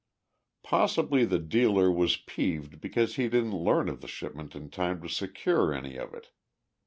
[0.63, 5.07] Possibly the dealer was peeved because he didn't learn of the shipment in time to
[5.07, 6.29] secure any of it.